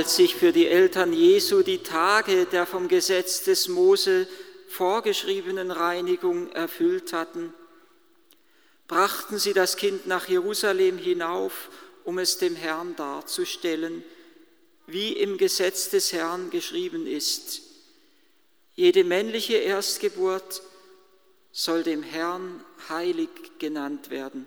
[0.00, 4.26] Als sich für die Eltern Jesu die Tage der vom Gesetz des Mose
[4.66, 7.52] vorgeschriebenen Reinigung erfüllt hatten,
[8.88, 11.68] brachten sie das Kind nach Jerusalem hinauf,
[12.04, 14.02] um es dem Herrn darzustellen,
[14.86, 17.60] wie im Gesetz des Herrn geschrieben ist.
[18.76, 20.62] Jede männliche Erstgeburt
[21.52, 24.46] soll dem Herrn heilig genannt werden.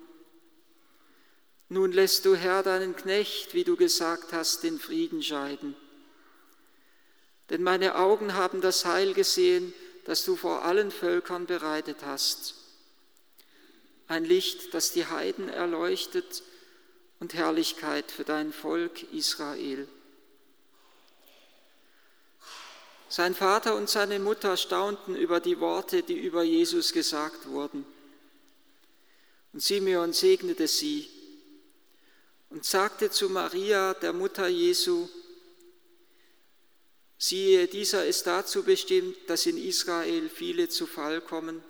[1.71, 5.75] nun lässt du Herr deinen Knecht, wie du gesagt hast, den Frieden scheiden.
[7.49, 9.73] Denn meine Augen haben das Heil gesehen,
[10.05, 12.55] das du vor allen Völkern bereitet hast
[14.11, 16.43] ein Licht, das die Heiden erleuchtet
[17.21, 19.87] und Herrlichkeit für dein Volk Israel.
[23.07, 27.85] Sein Vater und seine Mutter staunten über die Worte, die über Jesus gesagt wurden.
[29.53, 31.09] Und Simeon segnete sie
[32.51, 35.07] und sagte zu Maria, der Mutter Jesu,
[37.17, 41.63] siehe, dieser ist dazu bestimmt, dass in Israel viele zu Fall kommen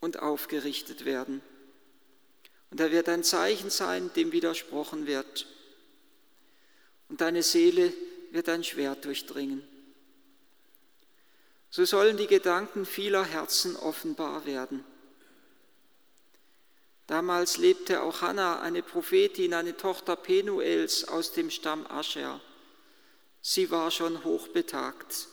[0.00, 1.40] und aufgerichtet werden.
[2.70, 5.46] Und er wird ein Zeichen sein, dem widersprochen wird.
[7.08, 7.92] Und deine Seele
[8.32, 9.62] wird ein Schwert durchdringen.
[11.70, 14.84] So sollen die Gedanken vieler Herzen offenbar werden.
[17.12, 22.40] Damals lebte auch Hannah, eine Prophetin, eine Tochter Penuels aus dem Stamm Ascher.
[23.42, 25.28] Sie war schon hochbetagt.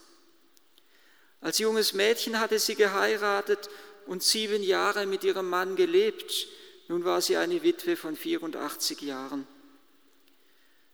[1.40, 3.70] Als junges Mädchen hatte sie geheiratet
[4.04, 6.48] und sieben Jahre mit ihrem Mann gelebt.
[6.88, 9.46] Nun war sie eine Witwe von 84 Jahren.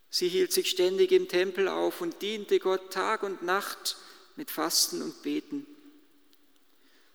[0.08, 3.97] Sie hielt sich ständig im Tempel auf und diente Gott Tag und Nacht
[4.36, 5.66] mit Fasten und Beten.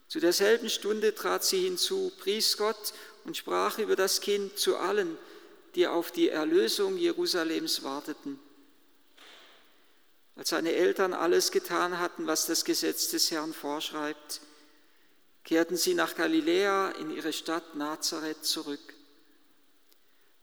[0.10, 2.92] Zu derselben Stunde trat sie hinzu, pries Gott
[3.26, 5.18] und sprach über das Kind zu allen,
[5.76, 8.40] die auf die Erlösung Jerusalems warteten.
[10.36, 14.42] Als seine Eltern alles getan hatten, was das Gesetz des Herrn vorschreibt,
[15.44, 18.94] kehrten sie nach Galiläa in ihre Stadt Nazareth zurück.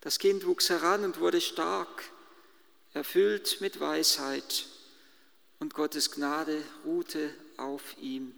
[0.00, 2.04] Das Kind wuchs heran und wurde stark,
[2.94, 4.66] erfüllt mit Weisheit,
[5.60, 8.32] und Gottes Gnade ruhte auf ihm.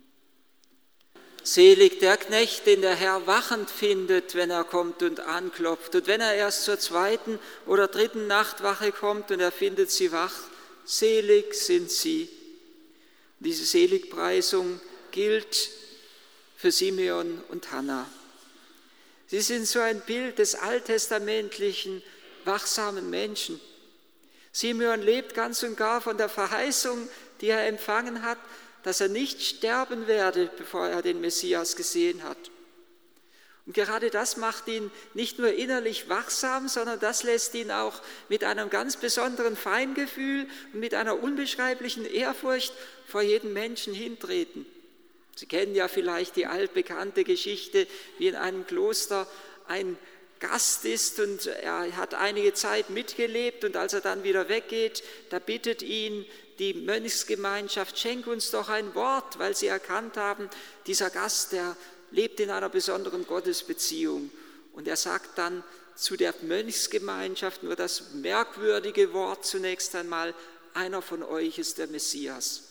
[1.42, 5.94] Selig der Knecht, den der Herr wachend findet, wenn er kommt und anklopft.
[5.94, 10.34] Und wenn er erst zur zweiten oder dritten Nachtwache kommt und er findet sie wach,
[10.84, 12.28] selig sind sie.
[13.38, 14.80] Diese Seligpreisung
[15.12, 15.70] gilt
[16.56, 18.06] für Simeon und Hannah.
[19.26, 22.02] Sie sind so ein Bild des alttestamentlichen,
[22.44, 23.60] wachsamen Menschen.
[24.52, 27.08] Simeon lebt ganz und gar von der Verheißung,
[27.40, 28.38] die er empfangen hat,
[28.82, 32.38] dass er nicht sterben werde, bevor er den Messias gesehen hat.
[33.66, 38.42] Und gerade das macht ihn nicht nur innerlich wachsam, sondern das lässt ihn auch mit
[38.42, 42.72] einem ganz besonderen Feingefühl und mit einer unbeschreiblichen Ehrfurcht
[43.06, 44.66] vor jedem Menschen hintreten.
[45.36, 47.86] Sie kennen ja vielleicht die altbekannte Geschichte,
[48.18, 49.26] wie in einem Kloster
[49.68, 49.96] ein
[50.40, 55.38] Gast ist und er hat einige Zeit mitgelebt und als er dann wieder weggeht, da
[55.38, 56.24] bittet ihn
[56.60, 60.50] die Mönchsgemeinschaft, schenk uns doch ein Wort, weil sie erkannt haben,
[60.86, 61.74] dieser Gast, der
[62.10, 64.30] lebt in einer besonderen Gottesbeziehung.
[64.74, 65.64] Und er sagt dann
[65.96, 70.34] zu der Mönchsgemeinschaft nur das merkwürdige Wort zunächst einmal,
[70.74, 72.64] einer von euch ist der Messias.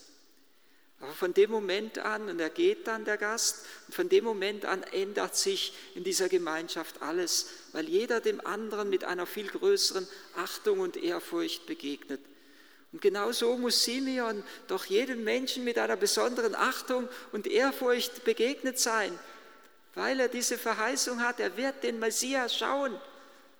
[1.00, 4.66] Aber von dem Moment an, und er geht dann der Gast, und von dem Moment
[4.66, 10.06] an ändert sich in dieser Gemeinschaft alles, weil jeder dem anderen mit einer viel größeren
[10.36, 12.20] Achtung und Ehrfurcht begegnet.
[12.92, 18.80] Und genau so muss Simeon doch jedem Menschen mit einer besonderen Achtung und Ehrfurcht begegnet
[18.80, 19.16] sein,
[19.94, 22.98] weil er diese Verheißung hat, er wird den Messias schauen,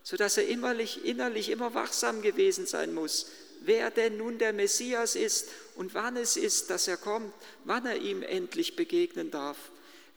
[0.02, 3.30] sodass er innerlich, innerlich immer wachsam gewesen sein muss,
[3.60, 7.32] wer denn nun der Messias ist und wann es ist, dass er kommt,
[7.64, 9.56] wann er ihm endlich begegnen darf.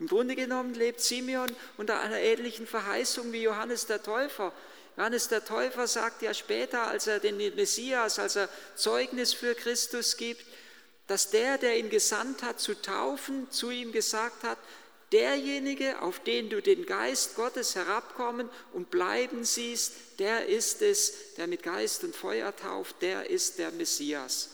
[0.00, 4.52] Im Grunde genommen lebt Simeon unter einer ähnlichen Verheißung wie Johannes der Täufer.
[4.96, 10.16] Johannes der Täufer sagt ja später, als er den Messias, als er Zeugnis für Christus
[10.16, 10.44] gibt,
[11.06, 14.58] dass der, der ihn gesandt hat zu taufen, zu ihm gesagt hat,
[15.12, 21.46] derjenige, auf den du den Geist Gottes herabkommen und bleiben siehst, der ist es, der
[21.46, 24.50] mit Geist und Feuer tauft, der ist der Messias.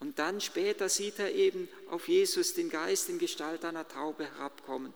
[0.00, 4.92] Und dann später sieht er eben auf Jesus den Geist in Gestalt einer Taube herabkommen.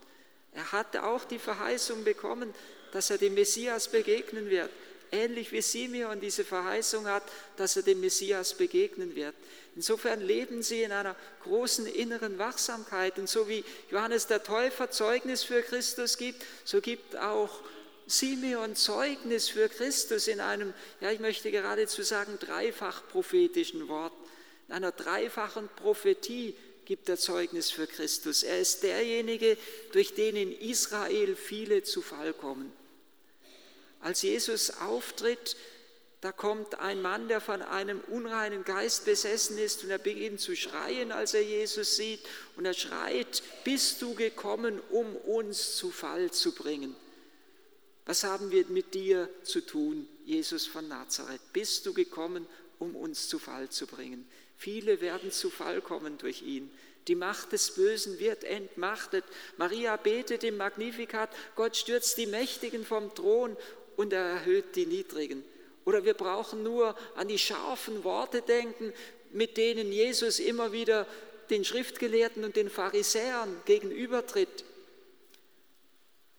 [0.52, 2.54] Er hatte auch die Verheißung bekommen,
[2.92, 4.70] dass er dem Messias begegnen wird.
[5.10, 7.22] Ähnlich wie Simeon diese Verheißung hat,
[7.56, 9.34] dass er dem Messias begegnen wird.
[9.74, 13.18] Insofern leben sie in einer großen inneren Wachsamkeit.
[13.18, 17.62] Und so wie Johannes der Täufer Zeugnis für Christus gibt, so gibt auch
[18.06, 24.12] Simeon Zeugnis für Christus in einem, ja, ich möchte geradezu sagen, dreifach prophetischen Wort.
[24.66, 26.56] In einer dreifachen Prophetie
[26.88, 28.42] gibt er Zeugnis für Christus.
[28.42, 29.58] Er ist derjenige,
[29.92, 32.72] durch den in Israel viele zu Fall kommen.
[34.00, 35.54] Als Jesus auftritt,
[36.22, 40.56] da kommt ein Mann, der von einem unreinen Geist besessen ist und er beginnt zu
[40.56, 42.20] schreien, als er Jesus sieht.
[42.56, 46.96] Und er schreit, bist du gekommen, um uns zu Fall zu bringen?
[48.06, 51.42] Was haben wir mit dir zu tun, Jesus von Nazareth?
[51.52, 52.46] Bist du gekommen,
[52.78, 54.26] um uns zu Fall zu bringen?
[54.58, 56.68] Viele werden zu Fall kommen durch ihn.
[57.06, 59.24] Die Macht des Bösen wird entmachtet.
[59.56, 63.56] Maria betet im Magnificat, Gott stürzt die Mächtigen vom Thron
[63.96, 65.44] und er erhöht die Niedrigen.
[65.84, 68.92] Oder wir brauchen nur an die scharfen Worte denken,
[69.32, 71.06] mit denen Jesus immer wieder
[71.50, 74.64] den Schriftgelehrten und den Pharisäern gegenübertritt.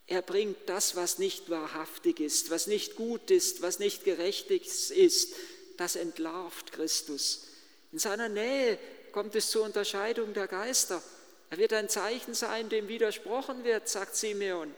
[0.08, 5.36] Er bringt das, was nicht wahrhaftig ist, was nicht gut ist, was nicht gerechtig ist,
[5.78, 7.49] das entlarvt Christus.
[7.92, 8.78] In seiner Nähe
[9.12, 11.02] kommt es zur Unterscheidung der Geister.
[11.50, 14.74] Er wird ein Zeichen sein, dem widersprochen wird, sagt Simeon.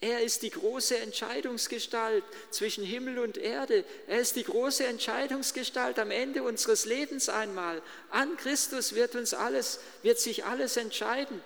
[0.00, 3.82] Er ist die große Entscheidungsgestalt zwischen Himmel und Erde.
[4.06, 7.80] Er ist die große Entscheidungsgestalt am Ende unseres Lebens einmal.
[8.10, 11.40] An Christus wird uns alles, wird sich alles entscheiden,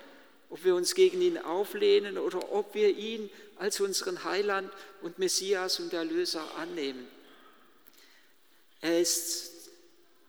[0.49, 4.69] ob wir uns gegen ihn auflehnen oder ob wir ihn als unseren Heiland
[5.01, 7.07] und Messias und Erlöser annehmen.
[8.81, 9.50] Er ist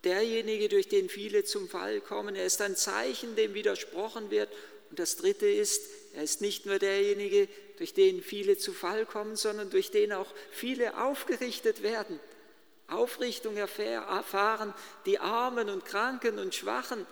[0.04, 2.34] derjenige, durch den viele zum Fall kommen.
[2.34, 4.49] Er ist ein Zeichen, dem widersprochen wird.
[4.90, 5.82] Und das Dritte ist,
[6.14, 10.32] er ist nicht nur derjenige, durch den viele zu Fall kommen, sondern durch den auch
[10.50, 12.20] viele aufgerichtet werden.
[12.88, 14.75] Aufrichtung erfahren
[15.06, 17.06] die Armen und Kranken und Schwachen,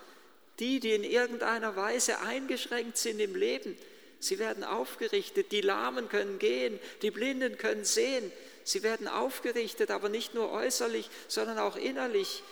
[0.59, 3.77] die, die in irgendeiner Weise eingeschränkt sind im Leben.
[4.19, 8.31] Sie werden aufgerichtet, die Lahmen können gehen, die Blinden können sehen.
[8.63, 12.43] Sie werden aufgerichtet, aber nicht nur äußerlich, sondern auch innerlich.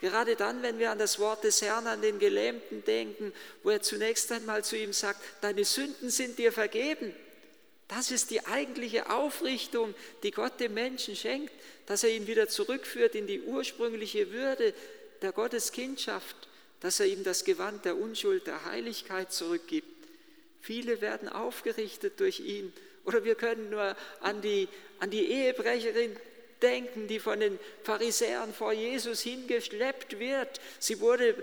[0.00, 3.32] Gerade dann, wenn wir an das Wort des Herrn, an den Gelähmten denken,
[3.62, 7.14] wo er zunächst einmal zu ihm sagt, deine Sünden sind dir vergeben.
[7.88, 11.52] Das ist die eigentliche Aufrichtung, die Gott dem Menschen schenkt,
[11.86, 14.74] dass er ihn wieder zurückführt in die ursprüngliche Würde
[15.22, 16.36] der Gotteskindschaft,
[16.80, 19.88] dass er ihm das Gewand der Unschuld, der Heiligkeit zurückgibt.
[20.60, 22.72] Viele werden aufgerichtet durch ihn.
[23.04, 26.16] Oder wir können nur an die, an die Ehebrecherin
[26.62, 30.60] denken, die von den Pharisäern vor Jesus hingeschleppt wird.
[30.78, 31.34] Sie wurde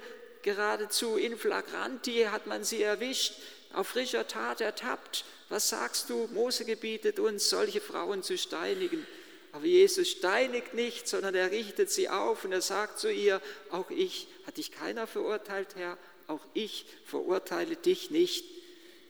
[0.41, 3.35] geradezu in flagranti, hat man sie erwischt,
[3.73, 5.25] auf frischer Tat ertappt.
[5.49, 6.27] Was sagst du?
[6.33, 9.05] Mose gebietet uns, solche Frauen zu steinigen.
[9.51, 13.39] Aber Jesus steinigt nicht, sondern er richtet sie auf und er sagt zu ihr,
[13.69, 18.45] auch ich, hat dich keiner verurteilt, Herr, auch ich verurteile dich nicht.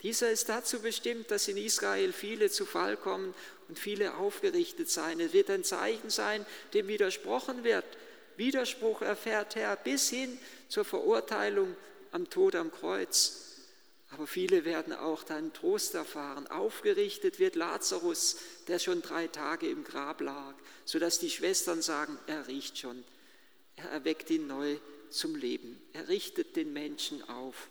[0.03, 3.33] Dieser ist dazu bestimmt, dass in Israel viele zu Fall kommen
[3.69, 5.19] und viele aufgerichtet sein.
[5.21, 7.85] Es wird ein Zeichen sein, dem widersprochen wird.
[8.35, 11.75] Widerspruch erfährt Herr bis hin zur Verurteilung
[12.11, 13.39] am Tod am Kreuz.
[14.09, 16.47] Aber viele werden auch dann Trost erfahren.
[16.47, 20.53] Aufgerichtet wird Lazarus, der schon drei Tage im Grab lag,
[20.85, 23.03] sodass die Schwestern sagen, er riecht schon.
[23.75, 24.77] Er erweckt ihn neu
[25.09, 25.81] zum Leben.
[25.93, 27.69] Er richtet den Menschen auf.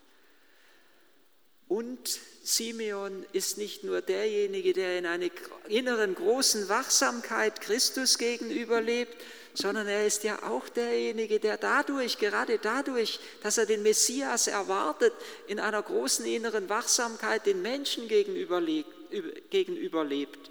[1.73, 5.31] Und Simeon ist nicht nur derjenige, der in einer
[5.69, 9.17] inneren großen Wachsamkeit Christus gegenüber lebt,
[9.55, 15.14] sondern er ist ja auch derjenige, der dadurch, gerade dadurch, dass er den Messias erwartet,
[15.47, 20.50] in einer großen inneren Wachsamkeit den Menschen gegenüber lebt.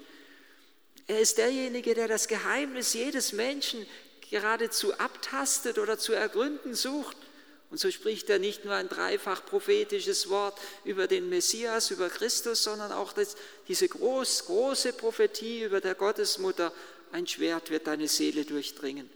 [1.05, 3.85] Er ist derjenige, der das Geheimnis jedes Menschen
[4.31, 7.15] geradezu abtastet oder zu ergründen sucht
[7.71, 12.63] und so spricht er nicht nur ein dreifach prophetisches Wort über den Messias, über Christus,
[12.63, 13.37] sondern auch das,
[13.69, 16.73] diese groß, große Prophetie über der Gottesmutter,
[17.13, 19.09] ein Schwert wird deine Seele durchdringen.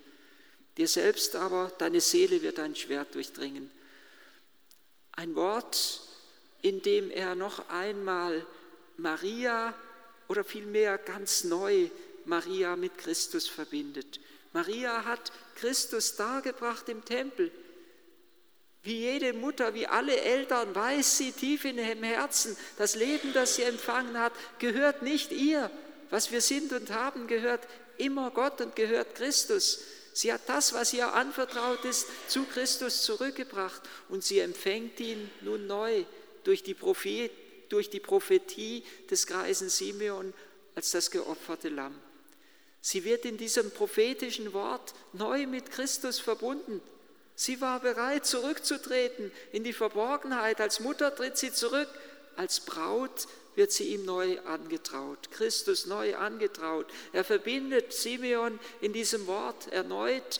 [0.77, 3.69] Dir selbst aber, deine Seele wird ein Schwert durchdringen.
[5.11, 6.01] Ein Wort,
[6.61, 8.45] in dem er noch einmal
[8.95, 9.73] Maria
[10.29, 11.89] oder vielmehr ganz neu
[12.23, 14.21] Maria mit Christus verbindet.
[14.53, 17.51] Maria hat Christus dargebracht im Tempel.
[18.85, 23.55] Wie jede Mutter, wie alle Eltern weiß sie tief in ihrem Herzen, das Leben, das
[23.55, 25.71] sie empfangen hat, gehört nicht ihr.
[26.11, 29.79] Was wir sind und haben, gehört immer Gott und gehört Christus.
[30.13, 35.65] Sie hat das, was ihr anvertraut ist, zu Christus zurückgebracht und sie empfängt ihn nun
[35.65, 36.05] neu
[36.43, 37.31] durch die, Prophet,
[37.69, 40.31] durch die Prophetie des greisen Simeon
[40.75, 41.99] als das geopferte Lamm.
[42.81, 46.81] Sie wird in diesem prophetischen Wort neu mit Christus verbunden.
[47.35, 50.61] Sie war bereit, zurückzutreten in die Verborgenheit.
[50.61, 51.89] Als Mutter tritt sie zurück.
[52.37, 56.87] Als Braut wird sie ihm neu angetraut, Christus neu angetraut.
[57.13, 60.39] Er verbindet Simeon in diesem Wort erneut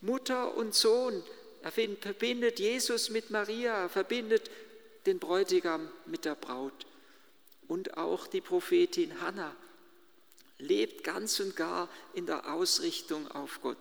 [0.00, 1.22] Mutter und Sohn.
[1.62, 4.50] Er verbindet Jesus mit Maria, er verbindet
[5.06, 6.86] den Bräutigam mit der Braut.
[7.68, 9.54] Und auch die Prophetin Hannah
[10.58, 13.78] lebt ganz und gar in der Ausrichtung auf Gott.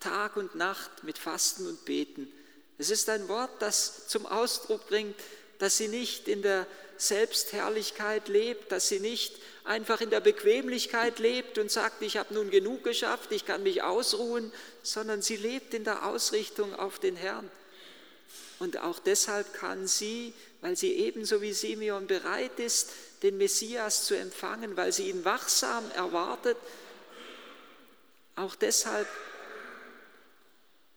[0.00, 2.30] Tag und Nacht mit Fasten und Beten.
[2.78, 5.14] Es ist ein Wort, das zum Ausdruck bringt,
[5.58, 6.66] dass sie nicht in der
[6.96, 12.50] Selbstherrlichkeit lebt, dass sie nicht einfach in der Bequemlichkeit lebt und sagt, ich habe nun
[12.50, 14.52] genug geschafft, ich kann mich ausruhen,
[14.82, 17.50] sondern sie lebt in der Ausrichtung auf den Herrn.
[18.58, 22.90] Und auch deshalb kann sie, weil sie ebenso wie Simeon bereit ist,
[23.22, 26.56] den Messias zu empfangen, weil sie ihn wachsam erwartet,
[28.36, 29.06] auch deshalb,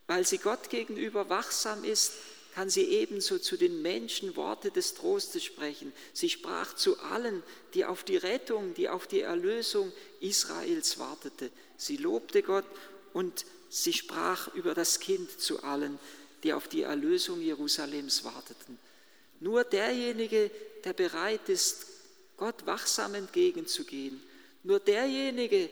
[0.07, 2.13] weil sie Gott gegenüber wachsam ist,
[2.53, 5.91] kann sie ebenso zu den Menschen Worte des Trostes sprechen.
[6.13, 7.41] Sie sprach zu allen,
[7.73, 11.49] die auf die Rettung, die auf die Erlösung Israels wartete.
[11.77, 12.65] Sie lobte Gott
[13.11, 15.97] und sie sprach über das Kind zu allen,
[16.43, 18.77] die auf die Erlösung Jerusalems warteten.
[19.39, 20.51] Nur derjenige,
[20.83, 21.87] der bereit ist,
[22.37, 24.21] Gott wachsam entgegenzugehen,
[24.63, 25.69] nur derjenige,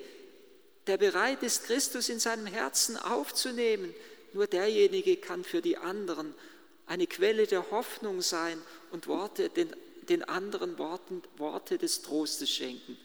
[0.87, 3.93] der bereit ist, Christus in seinem Herzen aufzunehmen,
[4.33, 6.33] nur derjenige kann für die anderen
[6.85, 8.61] eine Quelle der Hoffnung sein
[8.91, 9.73] und Worte, den,
[10.09, 12.97] den anderen Worten Worte des Trostes schenken.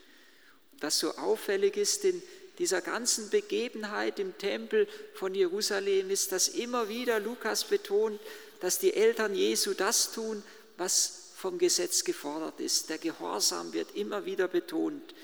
[0.81, 2.23] Was so auffällig ist in
[2.59, 8.21] dieser ganzen Begebenheit im Tempel von Jerusalem ist, dass immer wieder Lukas betont,
[8.61, 10.43] dass die Eltern Jesu das tun,
[10.77, 12.89] was vom Gesetz gefordert ist.
[12.89, 15.15] Der Gehorsam wird immer wieder betont.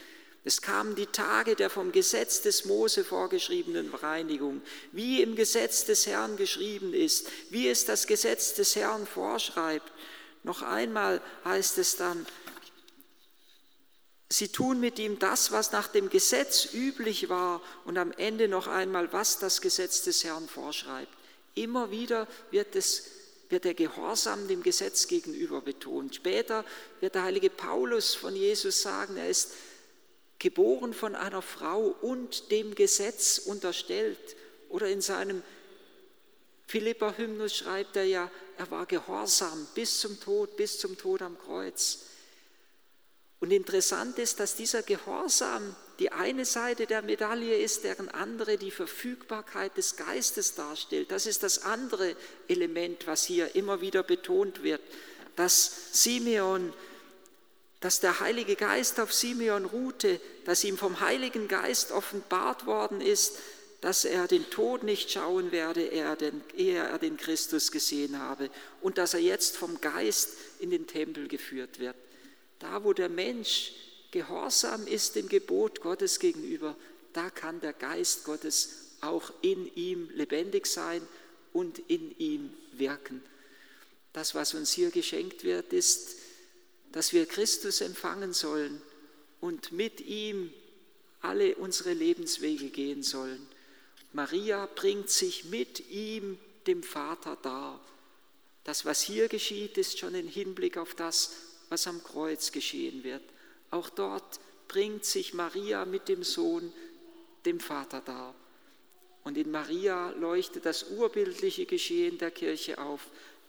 [0.44, 6.06] Es kamen die Tage der vom Gesetz des Mose vorgeschriebenen Reinigung, wie im Gesetz des
[6.06, 9.92] Herrn geschrieben ist, wie es das Gesetz des Herrn vorschreibt.
[10.42, 12.26] Noch einmal heißt es dann,
[14.28, 18.66] sie tun mit ihm das, was nach dem Gesetz üblich war und am Ende noch
[18.66, 21.12] einmal, was das Gesetz des Herrn vorschreibt.
[21.54, 23.04] Immer wieder wird, es,
[23.49, 26.16] wird der Gehorsam dem Gesetz gegenüber betont.
[26.16, 26.64] Später
[26.99, 29.52] wird der heilige Paulus von Jesus sagen, er ist
[30.42, 34.18] geboren von einer Frau und dem Gesetz unterstellt.
[34.68, 35.42] Oder in seinem
[36.66, 42.00] Philippa-Hymnus schreibt er ja, er war gehorsam bis zum Tod, bis zum Tod am Kreuz.
[43.38, 48.70] Und interessant ist, dass dieser Gehorsam die eine Seite der Medaille ist, deren andere die
[48.70, 51.12] Verfügbarkeit des Geistes darstellt.
[51.12, 52.16] Das ist das andere
[52.49, 54.80] Element, was hier immer wieder betont wird,
[55.37, 56.72] dass Simeon
[57.82, 63.38] dass der Heilige Geist auf Simeon ruhte, dass ihm vom Heiligen Geist offenbart worden ist,
[63.80, 69.14] dass er den Tod nicht schauen werde, ehe er den Christus gesehen habe und dass
[69.14, 71.96] er jetzt vom Geist in den Tempel geführt wird.
[72.60, 73.72] Da, wo der Mensch
[74.12, 76.76] gehorsam ist dem Gebot Gottes gegenüber,
[77.12, 81.02] da kann der Geist Gottes auch in ihm lebendig sein
[81.52, 83.20] und in ihm wirken.
[84.12, 86.22] Das, was uns hier geschenkt wird, ist
[86.92, 88.80] dass wir Christus empfangen sollen
[89.40, 90.52] und mit ihm
[91.20, 93.46] alle unsere Lebenswege gehen sollen.
[94.12, 97.80] Maria bringt sich mit ihm dem Vater dar.
[98.64, 101.32] Das, was hier geschieht, ist schon ein Hinblick auf das,
[101.68, 103.22] was am Kreuz geschehen wird.
[103.70, 106.72] Auch dort bringt sich Maria mit dem Sohn
[107.44, 108.34] dem Vater dar.
[109.25, 113.00] Und in Maria leuchtet das urbildliche Geschehen der Kirche auf.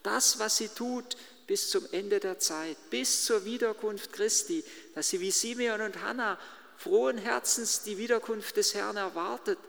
[0.03, 4.63] Das, was sie tut, bis zum Ende der Zeit, bis zur Wiederkunft Christi,
[4.95, 6.39] dass sie wie Simeon und Hannah
[6.77, 9.59] frohen Herzens die Wiederkunft des Herrn erwartet,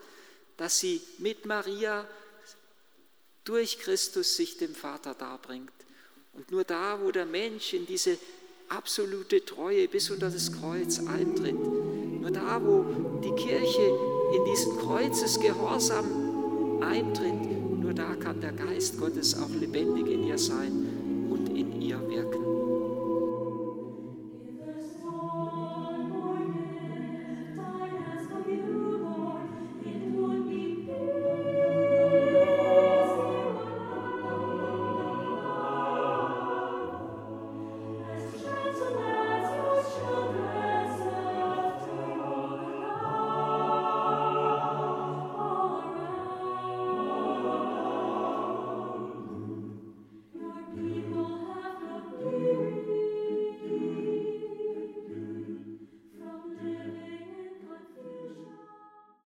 [0.57, 2.07] dass sie mit Maria
[3.45, 5.71] durch Christus sich dem Vater darbringt.
[6.33, 8.19] Und nur da, wo der Mensch in diese
[8.69, 13.93] absolute Treue bis unter das Kreuz eintritt, nur da, wo die Kirche
[14.35, 20.94] in diesen Kreuzesgehorsam eintritt, nur da kann der Geist Gottes auch lebendig in ihr sein
[22.19, 22.44] und in ihr wirken.